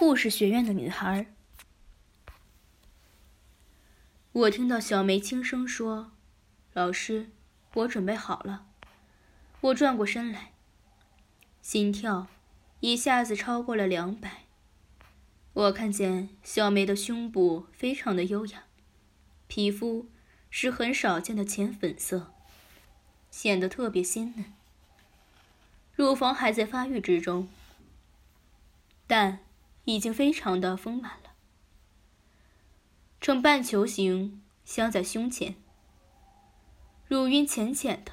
[0.00, 1.26] 护士学院的女孩。
[4.32, 6.12] 我听到小梅轻声说
[6.72, 7.28] ：“老师，
[7.74, 8.66] 我准备好了。”
[9.60, 10.52] 我转过身来，
[11.60, 12.28] 心跳
[12.80, 14.44] 一下子超过了两百。
[15.52, 18.64] 我看见小梅的胸部非常的优雅，
[19.48, 20.08] 皮肤
[20.48, 22.32] 是很少见的浅粉色，
[23.30, 24.50] 显得特别鲜嫩。
[25.94, 27.50] 乳房还在发育之中，
[29.06, 29.40] 但
[29.84, 31.30] 已经非常的丰满了，
[33.20, 35.56] 呈半球形镶在胸前，
[37.06, 38.12] 乳晕浅浅的，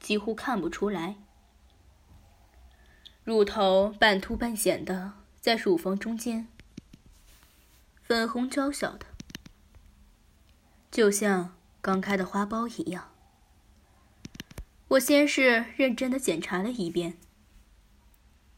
[0.00, 1.16] 几乎看不出来，
[3.24, 5.14] 乳头半凸半显的。
[5.40, 6.48] 在乳房中间，
[8.02, 9.04] 粉红娇小的，
[10.90, 13.12] 就像刚开的花苞一样。
[14.88, 17.18] 我先是认真的检查了一遍，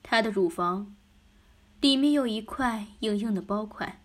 [0.00, 0.95] 她的乳房
[1.80, 4.00] 里面有一块硬硬的包块，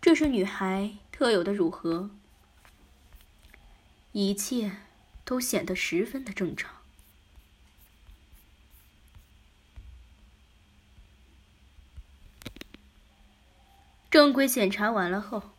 [0.00, 2.10] 这是女孩特有的乳核，
[4.12, 4.72] 一切
[5.24, 6.76] 都显得十分的正常。
[14.08, 15.50] 正规检查完了后，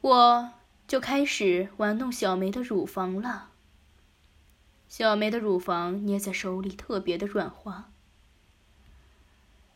[0.00, 0.52] 我
[0.88, 3.53] 就开始玩弄小梅的乳房了。
[4.96, 7.90] 小梅的乳房捏在手里特别的软滑，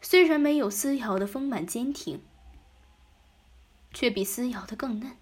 [0.00, 2.22] 虽然没有丝瑶的丰满坚挺，
[3.92, 5.16] 却比丝瑶的更嫩，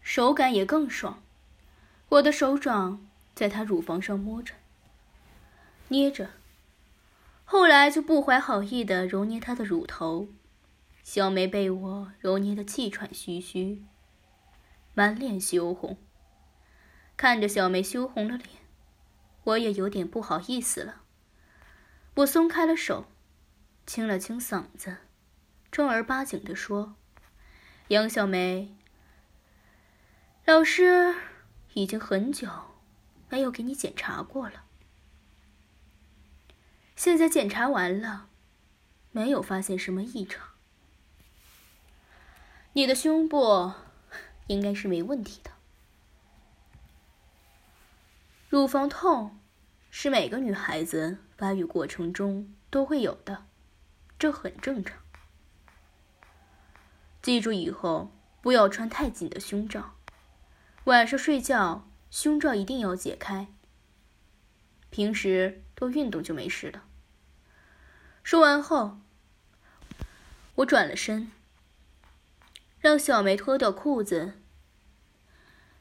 [0.00, 1.20] 手感也更爽。
[2.10, 4.54] 我的手掌在她乳房上摸着、
[5.88, 6.30] 捏着，
[7.44, 10.28] 后来就不怀好意的揉捏她的乳头。
[11.12, 13.82] 小梅被我揉捏的气喘吁吁，
[14.94, 15.98] 满脸羞红。
[17.16, 18.48] 看着小梅羞红了脸，
[19.42, 21.02] 我也有点不好意思了。
[22.14, 23.06] 我松开了手，
[23.84, 24.98] 清了清嗓子，
[25.72, 26.94] 正儿八经的说
[27.88, 28.76] ：“杨小梅，
[30.44, 31.16] 老师。”
[31.74, 32.48] 已经很久
[33.28, 34.62] 没有给你检查过了，
[36.94, 38.28] 现在检查完了，
[39.10, 40.49] 没有发现什么异常。
[42.72, 43.72] 你的胸部
[44.46, 45.50] 应该是没问题的。
[48.48, 49.40] 乳房痛
[49.90, 53.46] 是每个女孩子发育过程中都会有的，
[54.18, 54.98] 这很正常。
[57.20, 59.96] 记住以后不要穿太紧的胸罩。
[60.84, 63.48] 晚上睡觉，胸罩一定要解开。
[64.90, 66.84] 平时多运动就没事了。
[68.22, 68.98] 说完后，
[70.56, 71.30] 我转了身，
[72.80, 74.40] 让小梅脱掉裤子，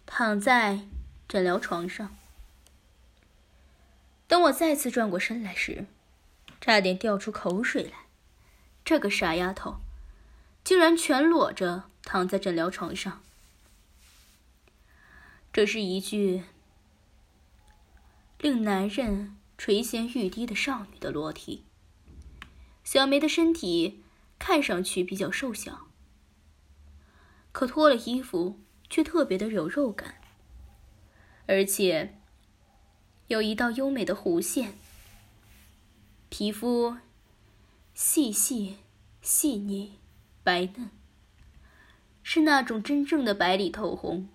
[0.05, 0.81] 躺在
[1.29, 2.15] 诊疗床上。
[4.27, 5.85] 等我再次转过身来时，
[6.59, 7.91] 差点掉出口水来。
[8.83, 9.77] 这个傻丫头，
[10.63, 13.21] 竟然全裸着躺在诊疗床上。
[15.53, 16.43] 这是一具
[18.39, 21.63] 令男人垂涎欲滴的少女的裸体。
[22.83, 24.03] 小梅的身体
[24.37, 25.87] 看上去比较瘦小，
[27.51, 30.15] 可脱了衣服却特别的有肉感，
[31.47, 32.15] 而且
[33.27, 34.73] 有一道优美的弧线，
[36.29, 36.97] 皮肤
[37.93, 38.77] 细细
[39.21, 39.99] 细腻
[40.43, 40.89] 白嫩，
[42.23, 44.29] 是那种真正的白里透红。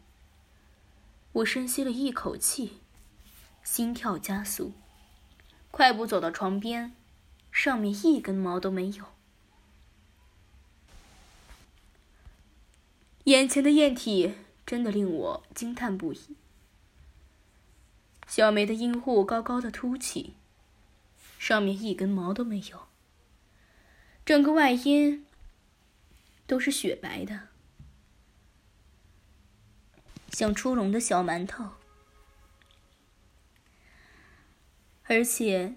[1.33, 2.79] 我深吸了一口气，
[3.63, 4.73] 心跳加速，
[5.71, 6.95] 快步走到床边，
[7.51, 9.14] 上面一根毛都没有。
[13.25, 14.35] 眼前的艳体
[14.67, 16.37] 真的令我惊叹不已。
[18.27, 20.35] 小梅的阴户高高的凸起，
[21.39, 22.89] 上面一根毛都没有，
[24.27, 25.27] 整个外阴
[26.47, 27.49] 都是雪白的。
[30.31, 31.71] 像出笼的小馒头，
[35.05, 35.77] 而且，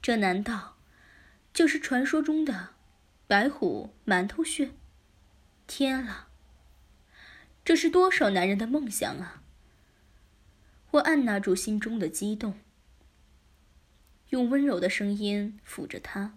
[0.00, 0.76] 这难道
[1.52, 2.70] 就是传说中的
[3.26, 4.72] 白虎馒头穴？
[5.66, 6.28] 天啊，
[7.64, 9.42] 这是多少男人的梦想啊！
[10.90, 12.58] 我按捺住心中的激动，
[14.30, 16.34] 用温柔的声音抚着她：“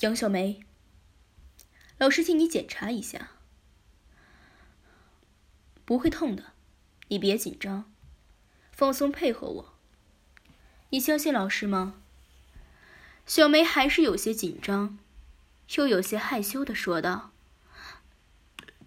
[0.00, 0.64] 杨小梅。”
[1.98, 3.32] 老师替你检查一下，
[5.84, 6.52] 不会痛的，
[7.08, 7.92] 你别紧张，
[8.72, 9.74] 放松配合我。
[10.88, 12.00] 你相信老师吗？
[13.26, 14.98] 小梅还是有些紧张，
[15.76, 17.30] 又有些害羞的说道：“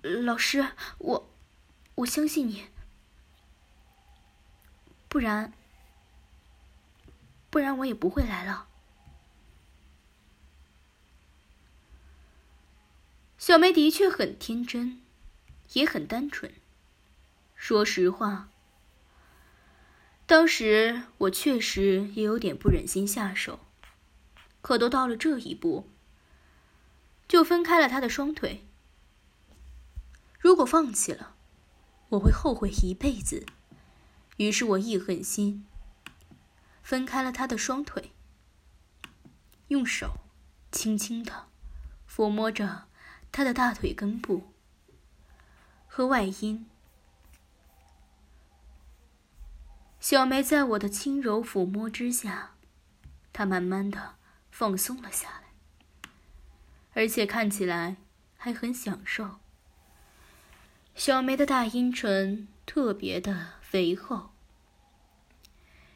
[0.01, 1.29] 老师，我，
[1.95, 2.67] 我相信你，
[5.07, 5.53] 不然，
[7.49, 8.67] 不然我也不会来了。”
[13.37, 15.01] 小梅的确很天真，
[15.73, 16.53] 也很单纯。
[17.55, 18.49] 说实话，
[20.25, 23.59] 当时我确实也有点不忍心下手，
[24.61, 25.89] 可都到了这一步，
[27.27, 28.65] 就分开了他的双腿。
[30.39, 31.35] 如果放弃了，
[32.09, 33.45] 我会后悔一辈子。
[34.37, 35.65] 于是我一狠心，
[36.81, 38.11] 分开了他的双腿，
[39.67, 40.21] 用手
[40.71, 41.47] 轻轻的
[42.09, 42.87] 抚摸着。
[43.35, 44.53] 他的大腿根部
[45.87, 46.69] 和外阴，
[49.99, 52.51] 小梅在我的轻柔抚摸之下，
[53.33, 54.17] 她慢慢的
[54.51, 55.42] 放松了下来，
[56.93, 57.97] 而且看起来
[58.37, 59.39] 还很享受。
[60.95, 64.29] 小梅的大阴唇特别的肥厚，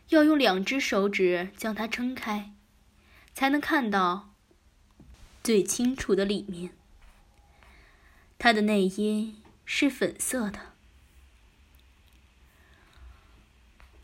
[0.09, 2.51] 要用两只手指将它撑开，
[3.33, 4.33] 才能看到
[5.43, 6.71] 最清楚的里面。
[8.39, 10.73] 他的内阴是粉色的，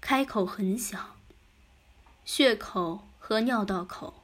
[0.01, 1.17] 开口很小，
[2.25, 4.22] 血口和尿道口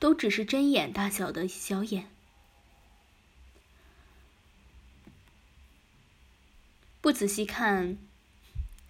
[0.00, 2.08] 都只是针眼大小的小眼，
[7.00, 7.98] 不仔细看，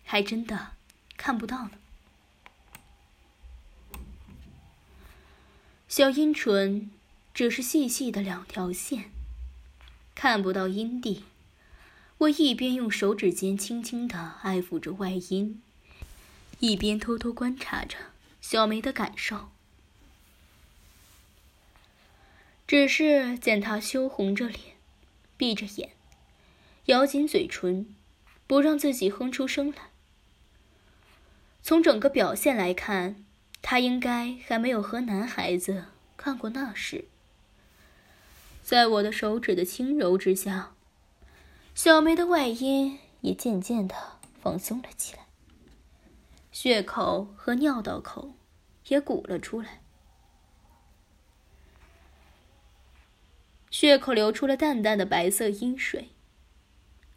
[0.05, 0.75] 还真的
[1.17, 1.73] 看不到呢。
[5.89, 6.91] 小阴唇
[7.35, 9.11] 只是细细的两条线。
[10.15, 11.25] 看不到阴蒂，
[12.19, 15.63] 我一边用手指尖轻轻的爱抚着外阴，
[16.59, 17.97] 一边偷偷观察着
[18.41, 19.49] 小梅的感受。
[22.71, 24.77] 只是见她羞红着脸，
[25.37, 25.91] 闭着眼，
[26.85, 27.93] 咬紧嘴唇，
[28.47, 29.91] 不让自己哼出声来。
[31.65, 33.25] 从整个表现来看，
[33.61, 35.87] 她应该还没有和男孩子
[36.17, 37.07] 干过那事。
[38.63, 40.73] 在我的手指的轻柔之下，
[41.75, 43.97] 小梅的外阴也渐渐的
[44.41, 45.27] 放松了起来，
[46.53, 48.31] 血口和尿道口
[48.87, 49.80] 也鼓了出来，
[53.71, 56.11] 血口流出了淡淡的白色阴水。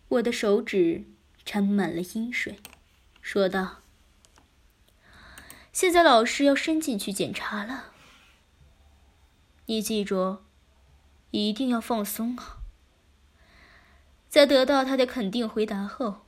[0.08, 1.06] 我的手指
[1.44, 2.60] 沾满了阴水，
[3.22, 3.82] 说道
[5.74, 7.92] ：“现在老师要伸进去检查了，
[9.66, 10.40] 你记住。”
[11.36, 12.60] 一定要放松啊！
[14.30, 16.28] 在得到他的肯定回答后，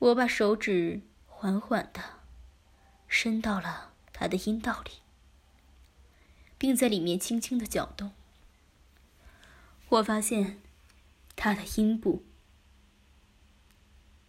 [0.00, 2.02] 我把手指缓缓的
[3.06, 4.90] 伸到了他的阴道里，
[6.58, 8.10] 并在里面轻轻的搅动。
[9.92, 10.58] 我发现
[11.36, 12.24] 他的阴部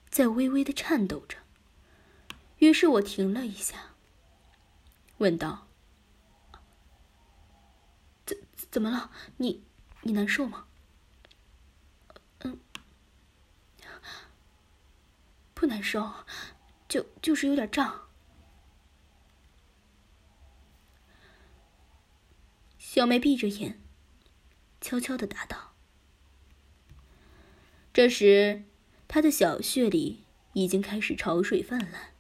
[0.10, 1.38] 在微微的颤抖着，
[2.58, 3.92] 于是我停了一下，
[5.20, 5.68] 问道。
[8.26, 8.38] 怎
[8.70, 9.10] 怎么了？
[9.38, 9.64] 你
[10.02, 10.68] 你难受吗？
[12.40, 12.60] 嗯，
[15.54, 16.14] 不难受，
[16.90, 18.10] 就就是有点胀。
[22.78, 23.82] 小梅闭着眼，
[24.84, 25.72] 悄悄的答道。
[27.94, 28.64] 这时，
[29.08, 32.12] 他的小穴里已经开始潮水泛滥，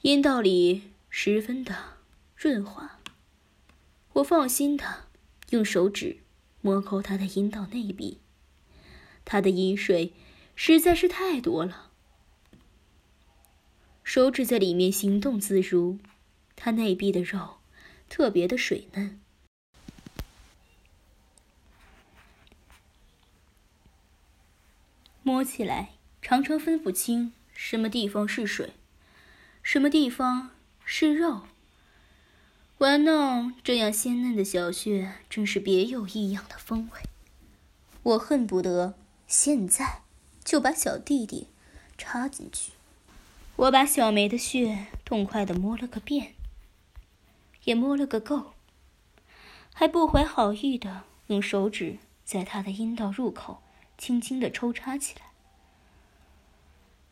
[0.00, 1.98] 阴道里十分的
[2.34, 2.98] 润滑。
[4.14, 5.08] 我放心的
[5.50, 6.20] 用手指
[6.62, 8.20] 摸抠他的阴道内壁，
[9.24, 10.14] 他的阴水
[10.56, 11.90] 实在是太多了。
[14.02, 15.98] 手指在里面行动自如，
[16.56, 17.58] 他内壁的肉
[18.08, 19.20] 特别的水嫩，
[25.26, 28.74] 摸起来常常分不清什么地方是水，
[29.62, 30.50] 什么地方
[30.84, 31.46] 是肉。
[32.78, 37.00] 玩弄这样鲜嫩的小穴，真是别有异样的风味。
[38.02, 40.02] 我恨不得现在
[40.44, 41.48] 就把小弟弟
[41.96, 42.72] 插进去。
[43.56, 46.34] 我把小梅的穴痛快的摸了个遍，
[47.64, 48.52] 也摸了个够，
[49.72, 53.62] 还不怀好意的用手指在她的阴道入口
[53.98, 55.26] 轻轻的抽插起来。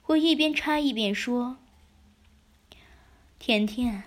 [0.06, 1.58] 我一边插一边说
[3.38, 4.04] ：“甜甜。”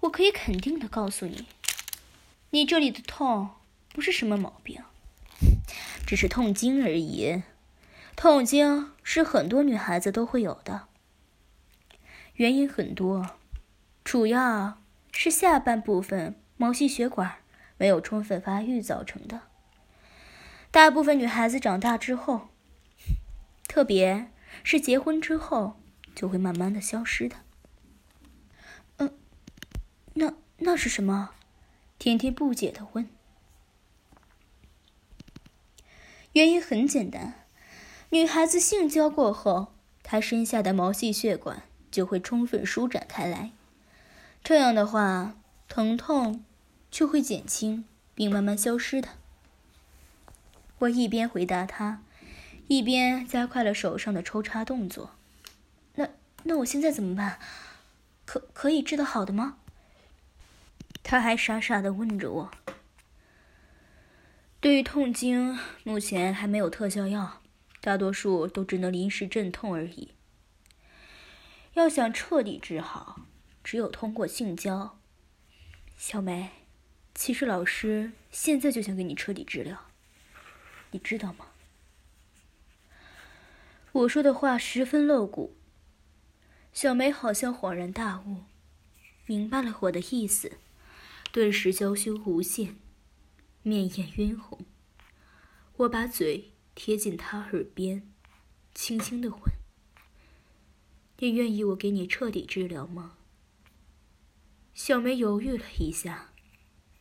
[0.00, 1.46] 我可以肯定的告诉你，
[2.50, 3.50] 你这里的痛
[3.94, 4.82] 不是什么毛病，
[6.06, 7.42] 只是痛经而已。
[8.14, 10.88] 痛经是很多女孩子都会有的，
[12.34, 13.30] 原因很多，
[14.04, 14.78] 主要
[15.10, 17.38] 是下半部分毛细血管
[17.78, 19.40] 没有充分发育造成的。
[20.74, 22.48] 大部分女孩子长大之后，
[23.68, 24.32] 特别
[24.64, 25.76] 是结婚之后，
[26.16, 27.36] 就会慢慢的消失的。
[28.96, 29.16] 嗯，
[30.14, 31.30] 那那是什么？
[31.96, 33.08] 甜甜不解的问。
[36.32, 37.34] 原因很简单，
[38.10, 39.68] 女孩子性交过后，
[40.02, 41.62] 她身下的毛细血管
[41.92, 43.52] 就会充分舒展开来，
[44.42, 45.36] 这样的话，
[45.68, 46.44] 疼痛
[46.90, 47.84] 就会减轻
[48.16, 49.10] 并慢慢消失的。
[50.84, 52.02] 我一边回答他，
[52.68, 55.14] 一边加快了手上的抽插动作。
[55.94, 56.08] 那
[56.44, 57.38] 那我现在怎么办？
[58.24, 59.58] 可可以治得好的吗？
[61.02, 62.50] 他还傻傻的问着我。
[64.60, 67.42] 对于痛经，目前还没有特效药，
[67.80, 70.12] 大多数都只能临时镇痛而已。
[71.74, 73.20] 要想彻底治好，
[73.62, 74.98] 只有通过性交。
[75.96, 76.50] 小梅，
[77.14, 79.78] 其实老师现在就想给你彻底治疗，
[80.94, 81.46] 你知道吗？
[83.90, 85.56] 我说的话十分露骨。
[86.72, 88.44] 小梅好像恍然大悟，
[89.26, 90.58] 明白了我的意思，
[91.32, 92.76] 顿时娇羞无限。
[93.64, 94.64] 面眼晕红，
[95.78, 98.08] 我把嘴贴近她耳边，
[98.72, 99.40] 轻轻的问
[101.18, 103.16] ：“你愿意我给你彻底治疗吗？”
[104.74, 106.30] 小梅犹豫了一下，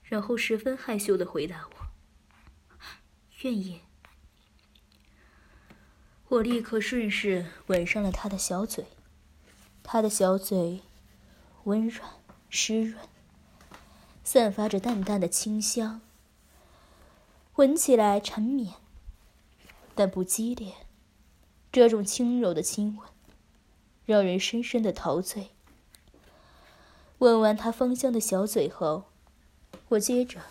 [0.03, 2.77] 然后十分害羞的回答我
[3.43, 3.81] ：“愿意。”
[6.33, 8.85] 我立刻顺势吻上了她的小嘴，
[9.83, 10.81] 她的小嘴
[11.65, 12.09] 温软
[12.49, 12.97] 湿润，
[14.23, 16.01] 散发着淡淡的清香。
[17.57, 18.73] 闻起来缠绵，
[19.93, 20.73] 但不激烈。
[21.71, 23.07] 这种轻柔的亲吻，
[24.07, 25.51] 让人深深的陶醉。
[27.19, 29.05] 吻完他芳香的小嘴后，
[29.89, 30.41] 我接着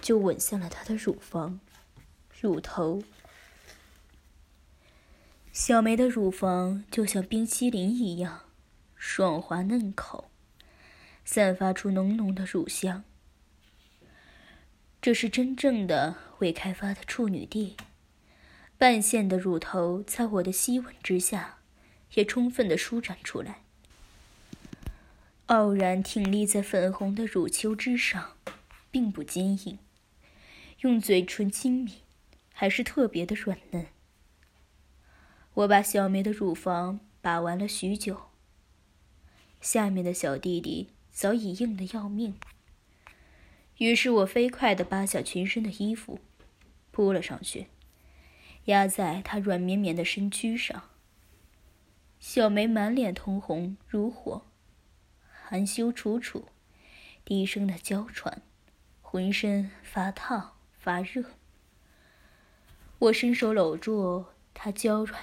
[0.00, 1.60] 就吻向了他的乳房、
[2.40, 3.02] 乳头。
[5.52, 8.42] 小梅的乳房就像冰淇淋一样，
[8.94, 10.30] 爽滑嫩口，
[11.24, 13.02] 散发出浓浓的乳香。
[15.02, 17.76] 这是真正的未开发的处女地，
[18.78, 21.58] 半线的乳头在我的吸吻之下，
[22.14, 23.62] 也充分的舒展出来，
[25.46, 28.36] 傲然挺立在粉红的乳丘之上，
[28.92, 29.80] 并不坚硬，
[30.82, 32.02] 用嘴唇亲抿，
[32.52, 33.88] 还是特别的软嫩。
[35.60, 38.28] 我把小梅的乳房把玩了许久，
[39.60, 42.34] 下面的小弟弟早已硬得要命。
[43.76, 46.20] 于是我飞快地扒下全身的衣服，
[46.90, 47.66] 扑了上去，
[48.66, 50.84] 压在她软绵绵的身躯上。
[52.18, 54.46] 小梅满脸通红如火，
[55.44, 56.46] 含羞楚楚，
[57.22, 58.40] 低声的娇喘，
[59.02, 61.24] 浑身发烫发热。
[62.98, 64.24] 我伸手搂住
[64.54, 65.20] 她娇软、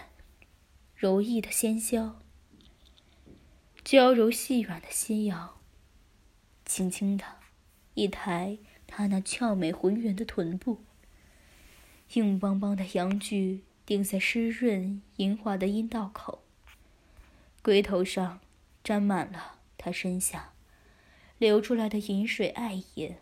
[0.97, 2.19] 柔意的纤腰，
[3.83, 5.59] 娇柔细软的纤腰，
[6.65, 7.23] 轻轻的。
[7.93, 10.83] 一抬她那俏美浑圆的臀部，
[12.13, 16.41] 硬邦邦的阳具顶在湿润莹滑的阴道口，
[17.61, 18.39] 龟头上
[18.83, 20.53] 沾满了他身下
[21.37, 23.19] 流出来的饮水艾叶。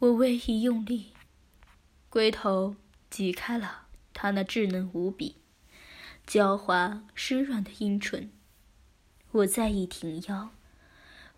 [0.00, 1.12] 我微一用力，
[2.10, 2.74] 龟头
[3.08, 3.87] 挤开了
[4.20, 5.36] 他那稚嫩无比、
[6.26, 8.32] 娇滑湿软的阴唇。
[9.30, 10.50] 我再一挺腰。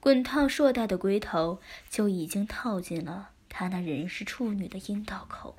[0.00, 1.60] 滚烫硕大的龟头
[1.90, 5.56] 就已经套进了他那人是处女的阴道口，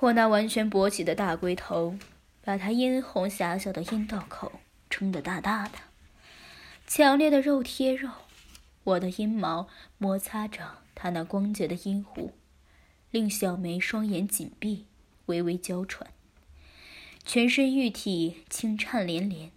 [0.00, 1.96] 我那完全勃起的大龟头
[2.42, 5.78] 把他殷红狭小的阴道口撑得大大的，
[6.86, 8.10] 强烈的肉贴肉，
[8.84, 12.34] 我的阴毛摩擦着他那光洁的阴户，
[13.10, 14.84] 令小梅双眼紧闭，
[15.26, 16.10] 微微娇喘。
[17.24, 19.50] 全身玉体轻颤连连，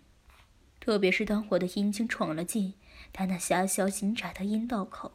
[0.80, 2.74] 特别是当我的阴茎闯了进
[3.12, 5.12] 他那狭小紧窄的阴道口，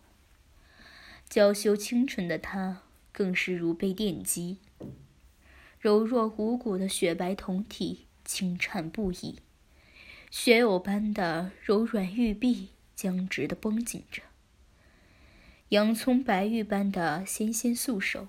[1.29, 4.59] 娇羞清纯的他更是如被电击，
[5.81, 9.39] 柔弱无骨的雪白酮体轻颤不已，
[10.31, 12.69] 雪藕般的柔软玉臂
[13.03, 14.23] 僵直的绷紧着，
[15.71, 18.29] 洋葱白玉般的纤纤素手，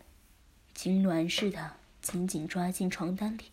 [0.75, 3.51] 痉挛似的紧紧抓进床单里。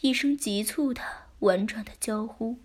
[0.00, 1.02] 一声急促的、
[1.40, 2.58] 婉转的娇呼，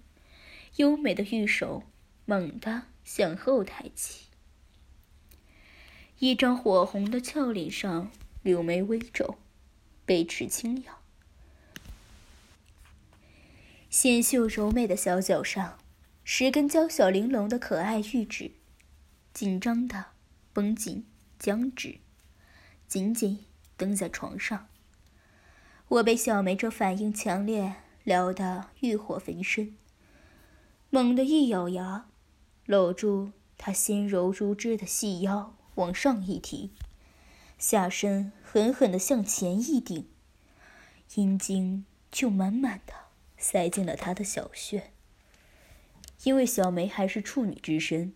[0.77, 1.83] 优美的玉手
[2.23, 4.27] 猛地向后抬起，
[6.19, 8.09] 一张火红的俏脸上，
[8.43, 9.37] 柳眉微皱，
[10.05, 11.01] 被齿轻咬，
[13.97, 15.77] 纤秀柔美的小脚上，
[16.25, 18.51] 十根娇小玲珑的可爱玉指，
[19.33, 20.07] 紧张的
[20.51, 21.05] 绷紧
[21.39, 21.99] 僵直，
[22.89, 23.45] 紧紧
[23.77, 24.67] 蹬在床上。
[25.87, 29.77] 我被小梅这反应强烈撩得欲火焚身，
[30.89, 32.07] 猛地一咬牙，
[32.65, 35.55] 搂住她纤柔如织的细腰。
[35.75, 36.73] 往上一提，
[37.57, 40.09] 下身狠狠的向前一顶，
[41.15, 43.04] 阴茎就满满的
[43.47, 44.89] 塞进了他的小穴。
[46.23, 48.11] 因为小梅还是处女之身，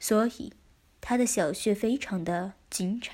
[0.00, 0.52] 所以
[1.00, 3.12] 她的小穴非常的紧窄。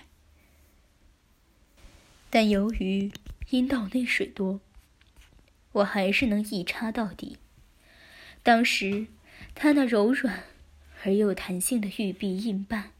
[2.31, 3.13] 但由于
[3.51, 4.61] 阴道内水多，
[5.73, 7.37] 我还是能一插到底。
[8.43, 9.09] 当时，
[9.55, 10.45] 他那柔软
[11.03, 12.93] 而又弹性的玉臂硬瓣。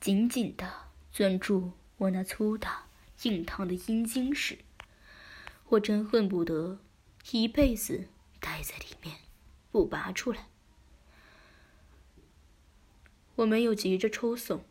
[0.00, 2.86] 紧紧的攥住我那粗大
[3.22, 4.58] 硬烫的阴茎时，
[5.68, 6.80] 我真恨不得
[7.32, 8.08] 一辈子
[8.40, 9.16] 待在里面，
[9.72, 10.46] 不拔出来。
[13.36, 14.64] 我没有急着抽送，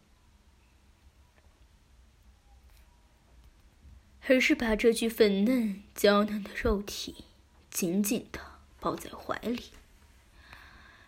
[4.28, 7.26] 而是把这具粉嫩娇嫩的肉体
[7.70, 8.40] 紧紧的
[8.80, 9.66] 抱在怀里。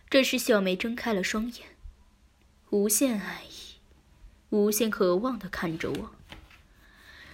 [0.10, 1.76] 这时，小梅睁开了双眼，
[2.70, 3.78] 无限爱意。
[4.50, 6.12] 无限渴望的看着我，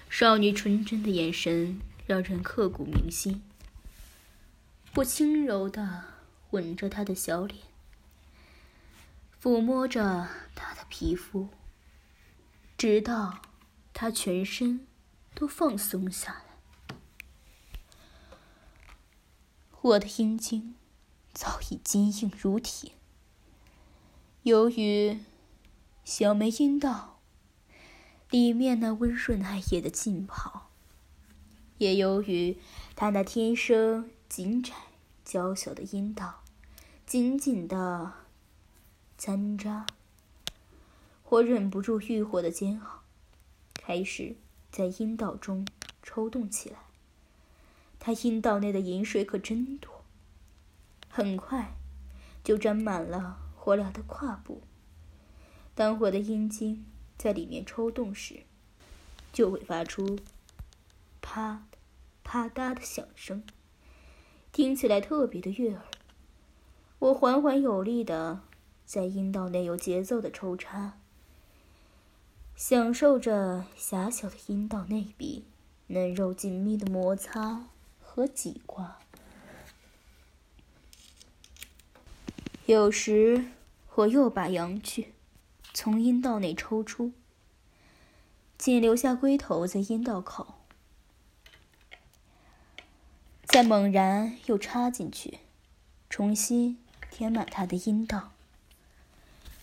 [0.09, 3.43] 少女纯真的眼神让人刻骨铭心。
[4.95, 6.03] 我轻柔的
[6.51, 7.63] 吻着他的小脸，
[9.41, 11.49] 抚摸着他的皮肤，
[12.77, 13.41] 直到
[13.91, 14.85] 他全身
[15.33, 16.97] 都放松下来。
[19.81, 20.75] 我的阴茎
[21.33, 22.91] 早已坚硬如铁，
[24.43, 25.19] 由于……
[26.05, 27.21] 小梅阴道
[28.29, 30.69] 里面那温润爱液的浸泡，
[31.77, 32.57] 也由于
[32.93, 34.73] 她那天生紧窄
[35.23, 36.43] 娇小的阴道
[37.05, 38.13] 紧紧的
[39.17, 39.85] 粘扎，
[41.29, 43.01] 我忍不住欲火的煎熬，
[43.73, 44.35] 开始
[44.71, 45.67] 在阴道中
[46.01, 46.77] 抽动起来。
[47.99, 50.03] 她阴道内的饮水可真多，
[51.09, 51.75] 很快
[52.43, 54.61] 就沾满了我俩的胯部。
[55.75, 56.85] 当我的阴茎
[57.17, 58.43] 在里面抽动时，
[59.31, 60.19] 就会发出
[61.21, 61.65] “啪
[62.23, 63.43] ”“啪嗒”的响声，
[64.53, 65.81] 听起来特别的悦耳。
[66.99, 68.41] 我缓缓有力的
[68.85, 70.99] 在阴道内有节奏的抽插，
[72.55, 75.45] 享受着狭小的阴道内壁
[75.87, 77.65] 嫩肉紧密的摩擦
[77.99, 78.99] 和挤刮。
[82.67, 83.45] 有时
[83.95, 85.13] 我又把阳具。
[85.73, 87.11] 从阴道内抽出，
[88.59, 90.59] 仅留下龟头在阴道口，
[93.45, 95.39] 再猛然又插进去，
[96.09, 96.77] 重新
[97.11, 98.31] 填满他的阴道。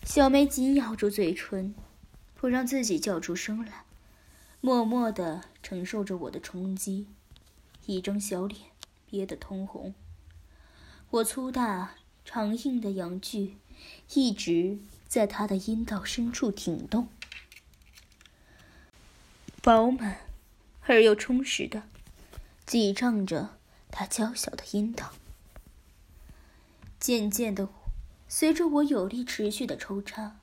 [0.03, 1.75] 小梅紧咬住嘴唇，
[2.35, 3.83] 不让自己叫出声来，
[4.59, 7.07] 默默的承受着我的冲击，
[7.85, 8.61] 一张小脸
[9.09, 9.93] 憋得通红。
[11.09, 13.57] 我粗大长硬的阳具
[14.13, 14.79] 一直。
[15.11, 17.09] 在他的阴道深处挺动，
[19.61, 20.19] 饱满
[20.83, 21.83] 而又充实的
[22.65, 23.57] 挤胀着
[23.91, 25.11] 他娇小的阴道。
[26.99, 27.69] 渐渐的，
[28.27, 30.39] 随着我有力持续的抽插，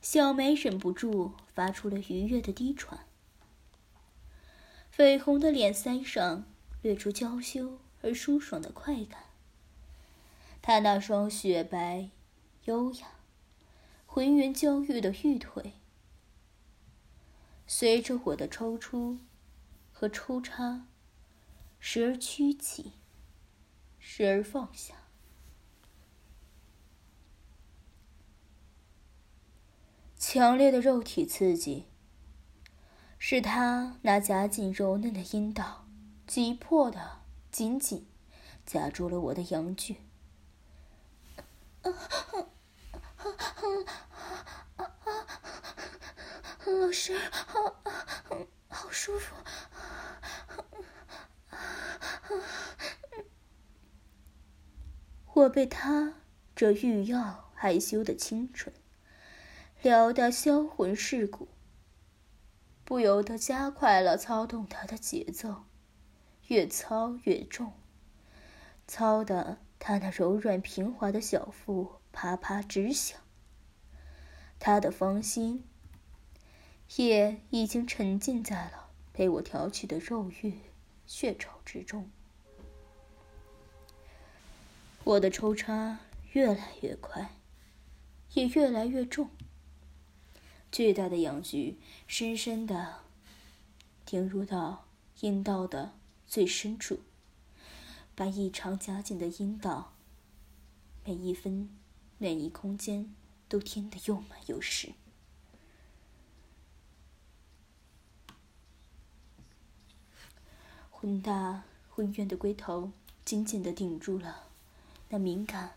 [0.00, 3.06] 小梅忍不住发出了愉悦的低喘，
[4.96, 6.44] 绯红的脸腮上
[6.82, 9.24] 掠出娇羞而舒爽的快感。
[10.62, 12.08] 她那双雪白、
[12.64, 13.08] 优雅。
[14.10, 15.74] 浑圆娇玉的玉腿，
[17.68, 19.18] 随着我的抽出
[19.92, 20.86] 和抽插，
[21.80, 22.92] 时而曲起，
[23.98, 24.94] 时而放下。
[30.16, 31.86] 强烈的肉体刺激，
[33.18, 35.86] 使他那夹紧柔嫩的阴道
[36.26, 38.06] 急迫的紧紧
[38.66, 39.96] 夹住了我的阳具。
[46.66, 47.82] 老师，好，
[48.68, 49.34] 好舒服。
[55.38, 56.14] 我被他
[56.56, 58.74] 这欲要害羞的清纯
[59.82, 61.46] 撩得销魂蚀骨，
[62.84, 65.62] 不由得加快了操动他的节奏，
[66.48, 67.72] 越操越重，
[68.88, 73.20] 操得他那柔软平滑的小腹啪啪直响。
[74.58, 75.62] 他的芳心
[76.96, 80.58] 也已经沉浸在了被我挑起的肉欲
[81.06, 82.10] 血潮之中。
[85.08, 86.00] 我的抽插
[86.32, 87.34] 越来越快，
[88.34, 89.30] 也越来越重。
[90.70, 92.96] 巨大的阳具深深的
[94.04, 94.86] 顶入到
[95.20, 95.94] 阴道的
[96.26, 97.00] 最深处，
[98.14, 99.94] 把异常夹紧的阴道
[101.06, 101.70] 每一分
[102.18, 103.14] 每一空间
[103.48, 104.92] 都填得又满又实。
[110.90, 112.92] 浑大浑圆的龟头
[113.24, 114.47] 紧紧的顶住了
[115.08, 115.74] 那敏感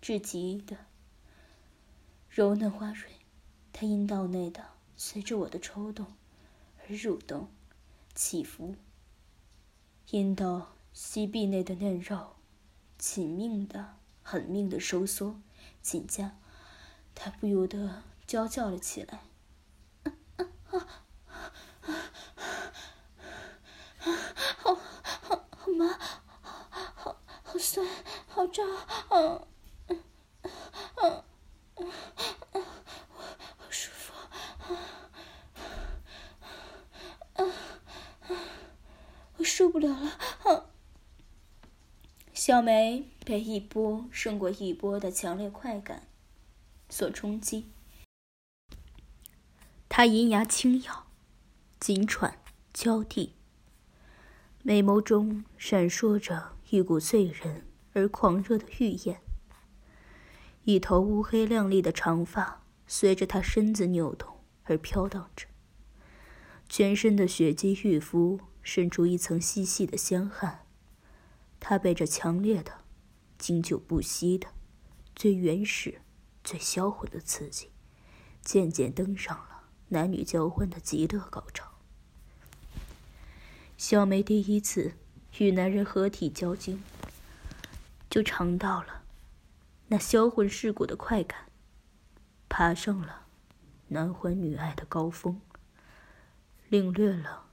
[0.00, 0.76] 至极的
[2.28, 3.10] 柔嫩花蕊。
[3.72, 4.66] 它阴道内的
[4.96, 6.06] 随着我的抽动
[6.82, 7.48] 而蠕动、
[8.14, 8.74] 起伏，
[10.10, 12.36] 阴道息壁内的嫩肉
[12.98, 15.40] 紧命的、狠命的收缩、
[15.80, 16.36] 紧夹，
[17.14, 19.22] 它不由得娇叫了起来
[20.04, 20.88] ：“啊啊啊
[21.82, 21.92] 啊
[24.00, 24.14] 啊！
[24.58, 24.74] 好
[25.22, 25.46] 好
[25.78, 25.96] 麻，
[26.42, 27.86] 好、好、好酸
[28.40, 28.52] 好麻，
[30.94, 31.24] 好好
[33.70, 33.92] 酸，
[34.58, 35.04] 好胀，
[37.34, 37.52] 啊！”
[39.44, 40.18] 受不了了！
[40.44, 40.64] 啊
[42.32, 46.08] 小梅被一波胜过一波的强烈快感
[46.88, 47.66] 所冲击，
[49.90, 51.04] 她银牙轻咬，
[51.78, 52.38] 紧喘
[52.72, 53.34] 交替，
[54.62, 59.20] 美眸中闪烁着一股醉人而狂热的欲焰。
[60.64, 64.28] 一头乌黑亮丽的长发随着他身子扭动
[64.64, 65.46] 而飘荡着，
[66.68, 68.40] 全身的血肌玉肤。
[68.62, 70.66] 渗出一层细细的香汗，
[71.58, 72.84] 他被这强烈的、
[73.38, 74.48] 经久不息的、
[75.16, 76.02] 最原始、
[76.44, 77.70] 最销魂的刺激，
[78.42, 81.72] 渐渐登上了男女交欢的极乐高潮。
[83.78, 84.92] 小梅第一次
[85.38, 86.82] 与男人合体交精，
[88.10, 89.04] 就尝到了
[89.86, 91.46] 那销魂蚀骨的快感，
[92.48, 93.26] 爬上了
[93.88, 95.40] 男欢女爱的高峰，
[96.68, 97.46] 领略了。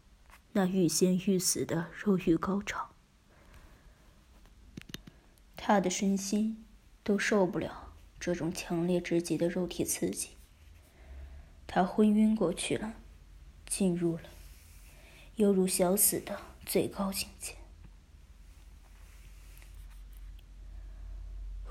[0.53, 2.89] 那欲仙欲死的肉欲高潮，
[5.55, 6.65] 他的身心
[7.03, 10.31] 都受不了这种强烈至极的肉体刺激。
[11.67, 12.95] 他昏晕过去了，
[13.67, 14.23] 进入了
[15.35, 17.56] 犹如小死的最高境界。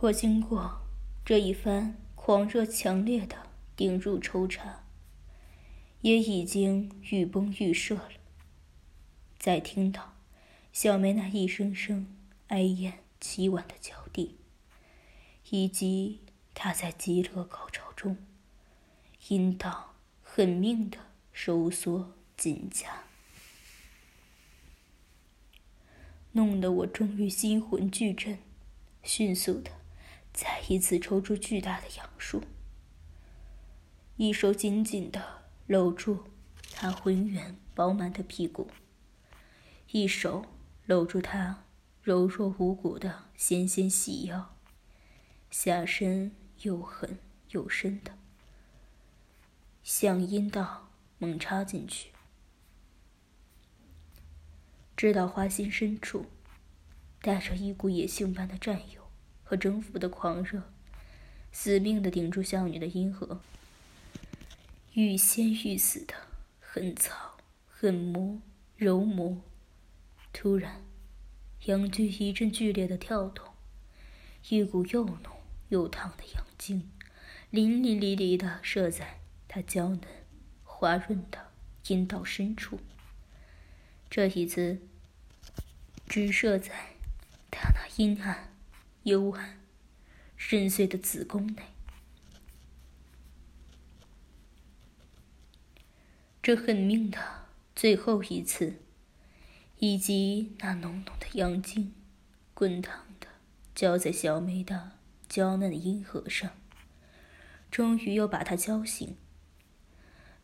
[0.00, 0.82] 我经过
[1.24, 3.34] 这一番狂热强烈的
[3.74, 4.84] 顶入抽插，
[6.02, 8.10] 也已经欲崩预射了。
[9.38, 10.14] 再听到
[10.70, 12.14] 小梅那一声声
[12.48, 14.36] 哀咽凄婉的娇啼，
[15.48, 16.20] 以及
[16.52, 18.18] 她在极乐高潮中
[19.28, 20.98] 阴道狠命的
[21.32, 23.04] 收缩紧夹，
[26.32, 28.38] 弄得我终于心魂俱震，
[29.02, 29.70] 迅速的
[30.36, 32.42] 再一次抽出巨大的杨树，
[34.16, 36.24] 一手紧紧的搂住
[36.74, 38.70] 她浑圆饱满的屁股。
[39.92, 40.44] 一手
[40.84, 41.64] 搂住她
[42.02, 44.54] 柔弱无骨的纤纤细腰，
[45.50, 47.18] 下身又狠
[47.52, 48.18] 又深的。
[49.82, 52.10] 向阴道猛插进去，
[54.94, 56.26] 直到花心深处，
[57.22, 59.05] 带着一股野性般的占有。
[59.48, 60.60] 和征服的狂热，
[61.52, 63.40] 死命的顶住少女的阴核，
[64.94, 66.14] 欲仙欲死的
[66.58, 67.36] 狠操、
[67.70, 68.42] 狠磨、
[68.76, 69.40] 柔磨。
[70.32, 70.82] 突然，
[71.66, 73.46] 阳具一阵剧烈的跳动，
[74.48, 75.20] 一股又浓
[75.68, 76.90] 又烫的阳精，
[77.50, 80.00] 淋淋漓漓的射在他娇嫩、
[80.64, 81.52] 滑润的
[81.86, 82.80] 阴道深处。
[84.10, 84.80] 这一次，
[86.08, 86.96] 直射在
[87.50, 88.52] 他那阴暗、
[89.06, 89.58] 幽暗、
[90.36, 91.62] 深邃的子宫内。
[96.42, 97.18] 这狠命的
[97.74, 98.76] 最后一次。
[99.78, 101.92] 以及那浓浓的阳精，
[102.54, 103.26] 滚烫的
[103.74, 104.92] 浇在小梅的
[105.28, 106.52] 娇嫩的阴核上，
[107.70, 109.18] 终于又把她浇醒。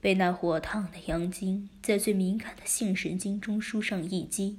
[0.02, 4.58] 被那火烫的阳精在最敏感的性神经中枢上一击，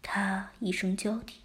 [0.00, 1.40] 她一声娇啼，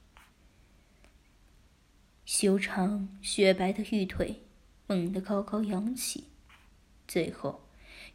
[2.26, 4.44] 修长雪白的玉腿
[4.88, 6.26] 猛地高高扬起，
[7.08, 7.68] 最后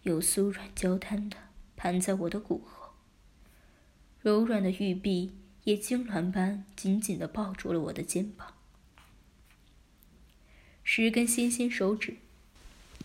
[0.02, 1.36] 又酥软娇瘫的
[1.76, 2.94] 盘在我的骨后。
[4.20, 8.54] 柔软的玉臂也痉挛般紧紧地抱住了我的肩膀，
[10.82, 12.16] 十根纤纤手指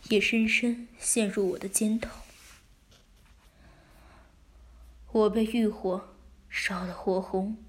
[0.09, 2.09] 也深深陷入我的肩头，
[5.11, 6.15] 我被欲火
[6.49, 7.62] 烧得火红。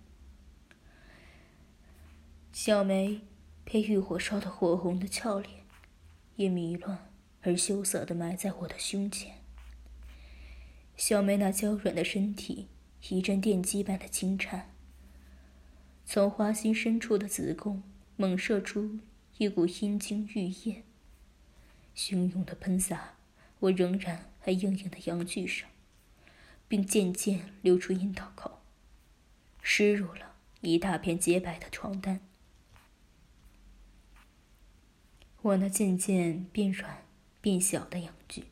[2.54, 3.20] 小梅
[3.64, 5.64] 被欲火烧得火红的俏脸，
[6.36, 7.10] 也迷乱
[7.42, 9.38] 而羞涩地埋在我的胸前。
[10.96, 12.68] 小梅那娇软的身体
[13.08, 14.70] 一阵电击般的轻颤，
[16.06, 17.82] 从花心深处的子宫
[18.14, 19.00] 猛射出
[19.38, 20.84] 一股阴茎玉液，
[21.96, 23.16] 汹涌的喷洒
[23.58, 25.68] 我仍然还硬硬的阳具上，
[26.68, 28.60] 并渐渐流出阴道口，
[29.60, 32.20] 湿入了一大片洁白的床单。
[35.44, 37.02] 我那渐渐变软、
[37.42, 38.44] 变小的阳具，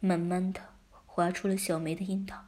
[0.00, 0.60] 慢慢的
[1.06, 2.46] 划出了小梅的阴道。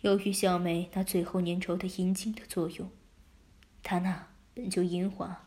[0.00, 2.90] 由于小梅那最后粘稠的阴茎的作用，
[3.84, 5.46] 她那本就阴滑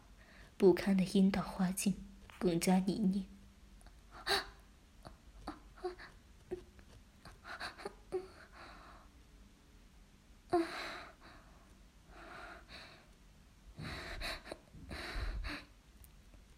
[0.55, 1.93] 不堪的阴道花茎
[2.39, 3.25] 更加泥泞。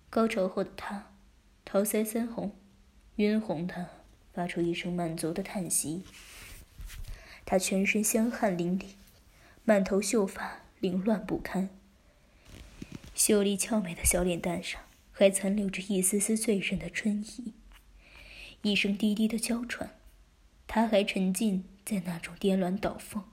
[0.10, 1.12] 高潮后的他，
[1.66, 2.56] 桃腮腮红，
[3.18, 3.90] 晕红的
[4.34, 6.04] 发出一声满足的叹息。
[7.46, 8.92] 他全身香汗淋漓，
[9.66, 11.70] 满头秀发凌乱不堪，
[13.14, 17.54] 秀丽俏美的小脸蛋上还残留着一丝丝醉人的春意。
[18.62, 19.92] 一声低低的娇喘，
[20.68, 23.24] 他还沉浸在那种颠鸾倒凤、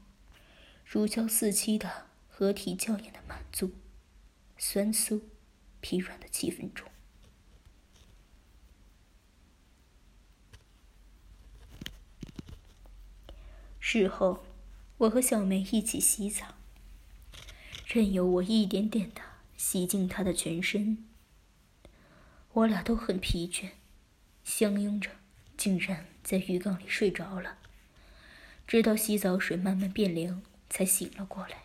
[0.85, 3.71] 如胶似漆的合体娇艳的满足、
[4.59, 5.21] 酸酥。
[5.85, 6.91] 疲软的气氛中，
[13.79, 14.47] 事后
[14.97, 16.55] 我和小梅一起洗澡，
[17.87, 19.21] 任由我一点点的
[19.59, 21.05] 洗净她的全身。
[22.55, 23.73] 我俩都很疲倦，
[24.43, 25.11] 相拥着，
[25.59, 27.59] 竟然在浴缸里睡着了，
[28.67, 31.64] 直到洗澡水慢慢变凉，才醒了过来。